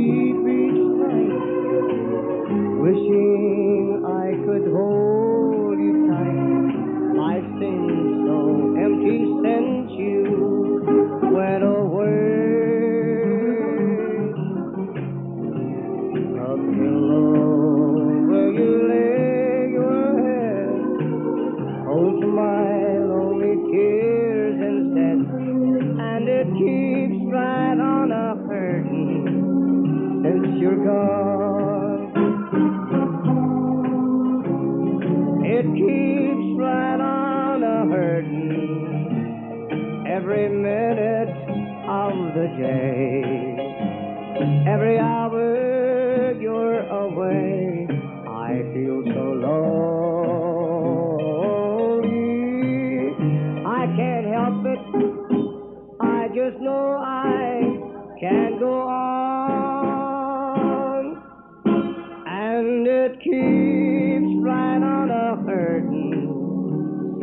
sleep 0.00 0.40
each 0.48 0.80
night, 1.02 1.42
wishing 2.80 4.02
I 4.06 4.32
could 4.44 4.66
hold 4.72 5.78
you 5.78 5.94
tight. 6.08 7.16
Life 7.20 7.48
seems 7.60 8.26
so 8.26 8.38
empty 8.80 9.18
since 9.42 9.90
you 10.00 10.24
went 11.34 11.64
away. 11.64 12.08
A 16.40 16.56
pillow 16.56 17.28
where 18.28 18.50
you 18.58 18.70
lay 18.88 19.72
your 19.78 20.04
head 20.24 20.72
holds 21.86 22.24
my 22.24 22.98
lonely 23.10 23.54
kiss. 23.72 24.19
Hurting 30.50 30.50
since 30.50 30.60
you're. 30.60 30.80
It 35.42 35.64
keeps 35.74 36.58
right 36.58 37.00
on 37.00 37.62
a 37.62 37.86
hurting 37.92 38.46
every 40.08 40.48
minute 40.48 41.28
of 41.88 42.12
the 42.34 42.46
day. 42.58 43.56
Every 44.66 44.98
hour 44.98 46.32
you're 46.40 46.80
away, 46.88 47.86
I 48.28 48.62
feel 48.72 49.02
so 49.04 49.32
lonely. 49.44 49.60
I 53.66 53.86
can't 53.96 54.26
help 54.26 54.64
it. 54.66 54.80
I 56.00 56.28
just 56.28 56.58
know 56.60 56.96
I 56.98 57.60
can't 58.20 58.58
go 58.58 58.80
on. 58.80 58.99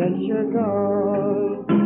Since 0.08 0.24
you're 0.26 1.77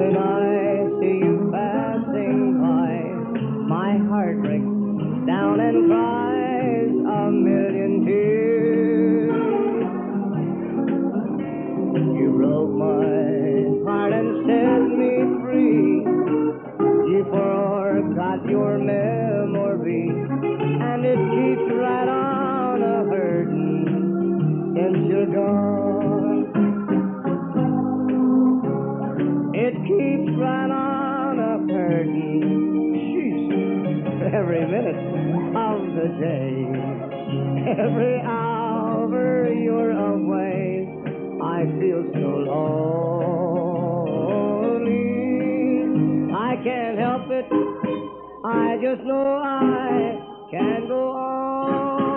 when 0.00 0.16
I 0.16 0.88
see 0.98 1.18
you 1.20 1.50
passing 1.52 2.56
by. 2.56 2.90
My 3.68 3.98
heart 4.08 4.40
breaks 4.40 4.64
down 5.28 5.60
and 5.60 5.88
cries 5.88 6.88
a 6.88 7.30
million 7.30 7.92
tears. 8.06 9.32
You 12.16 12.28
broke 12.38 12.72
my 12.80 13.12
heart 13.84 14.12
and 14.14 14.30
set 14.48 14.82
me 15.00 15.12
free. 15.42 16.00
You 17.12 17.20
forgot 17.28 18.40
your 18.48 18.78
memory, 18.78 20.08
and 20.08 21.04
it 21.04 21.20
keeps 21.34 21.66
right 21.76 22.08
on 22.08 22.82
a 22.82 23.04
since 24.74 24.98
you're 25.10 25.26
gone. 25.26 26.19
It 29.70 29.78
keeps 29.86 30.34
right 30.36 30.66
on 30.68 31.38
a 31.38 31.62
hurting, 31.72 32.42
sheesh, 33.06 34.34
every 34.34 34.66
minute 34.66 34.98
of 35.54 35.94
the 35.94 36.08
day, 36.18 36.66
every 37.78 38.18
hour 38.22 39.46
you're 39.54 39.92
away. 39.92 40.90
I 41.40 41.66
feel 41.78 42.02
so 42.12 42.30
lonely. 42.50 42.74
I 46.34 46.56
can't 46.64 46.98
help 46.98 47.30
it. 47.30 47.46
I 48.44 48.76
just 48.82 49.04
know 49.04 49.38
I 49.38 50.18
can't 50.50 50.88
go 50.88 51.12
on. 51.12 52.10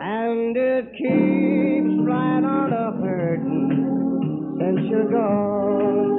And 0.00 0.56
it 0.56 0.90
keeps 0.92 2.00
right 2.02 2.44
on 2.44 2.72
a 2.72 2.92
hurting 3.04 3.83
gone. 4.90 6.13